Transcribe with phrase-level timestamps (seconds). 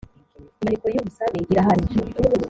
[0.57, 1.85] inyandiko y ‘ubusabe irahari.